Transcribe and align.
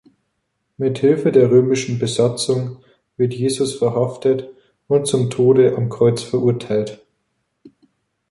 Mit 0.77 0.97
Hilfe 0.97 1.31
der 1.31 1.51
römischen 1.51 1.99
Besatzung 1.99 2.83
wird 3.17 3.35
Jesus 3.35 3.75
verhaftet 3.75 4.49
und 4.87 5.05
zum 5.05 5.29
Tode 5.29 5.75
am 5.77 5.89
Kreuz 5.89 6.23
verurteilt. 6.23 7.05